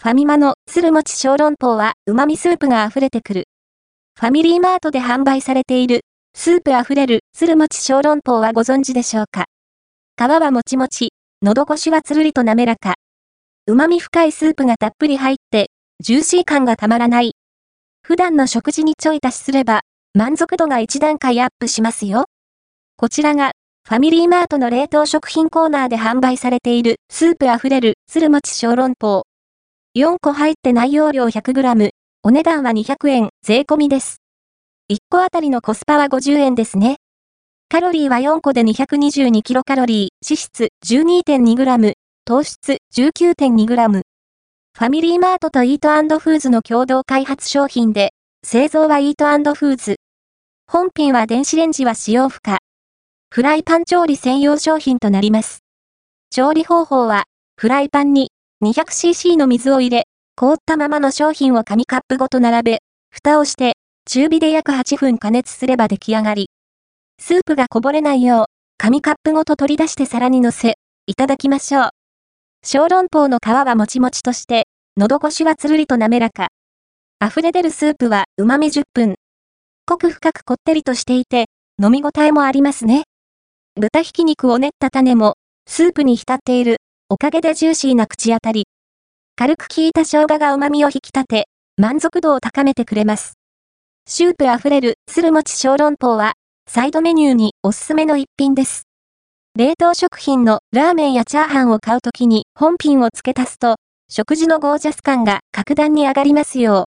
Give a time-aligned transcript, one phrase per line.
[0.00, 3.48] ファミマの鶴餅小籠包は旨味スープが溢れてくる。
[4.16, 6.02] ファミリーマートで販売されている
[6.34, 9.46] スープ溢れる鶴餅小籠包はご存知でしょうか？
[10.16, 11.08] 皮はもちもち、
[11.42, 12.94] 喉越しはつるりと滑らか。
[13.66, 15.66] 旨味深いスープがたっぷり入って、
[15.98, 17.32] ジューシー感がたまらない。
[18.02, 19.80] 普段の食事にちょい足しすれば、
[20.14, 22.26] 満足度が一段階アップしますよ。
[22.96, 23.50] こちらが、
[23.88, 29.24] ファミリーマートの冷凍食品コーナーで販売されているスープ溢れる鶴餅小籠包。
[29.98, 31.90] 4個入って内容量 100g、
[32.22, 34.22] お値段は200円、税込みです。
[34.92, 36.98] 1個あたりのコスパは50円ですね。
[37.68, 44.02] カロリーは4個で222キロカロリー、脂質 12.2g、糖質 19.2g。
[44.78, 48.12] ファミリーマートとイートフーズの共同開発商品で、
[48.46, 49.96] 製造はイートフーズ。
[50.68, 52.58] 本品は電子レンジは使用不可。
[53.30, 55.64] フライパン調理専用商品となります。
[56.30, 57.24] 調理方法は、
[57.56, 58.27] フライパンに
[58.60, 63.74] 200cc の水を入れ、凍ったままの商品を紙カップごと並べ、蓋をして、
[64.04, 66.50] 中火で約8分加熱すれば出来上がり。
[67.20, 70.74] スープがこぼれないよう、紙カップごと取り出して皿に乗せ、
[71.06, 71.90] いただきましょう。
[72.64, 74.66] 小籠包の皮はもちもちとして、
[74.96, 76.48] 喉越しはつるりと滑らか。
[77.24, 79.14] 溢れ出るスープは旨味10分。
[79.86, 81.46] 濃く深くこってりとしていて、
[81.80, 83.04] 飲み応えもありますね。
[83.80, 85.34] 豚ひき肉を練った種も、
[85.68, 86.78] スープに浸っている、
[87.10, 88.66] おかげでジューシーな口当たり。
[89.34, 93.38] 軽く効いた生姜が旨味を引き立て、満足度を高めてくれます。
[94.06, 96.34] シュープ溢れる、鶴餅小籠包は、
[96.68, 98.82] サイドメニューにおすすめの一品です。
[99.56, 103.76] 冷凍食品のラーメンやチャーハンを買うときに本品を付け足すと、
[104.10, 106.76] 食事のゴージャス感が格段に上がりますよ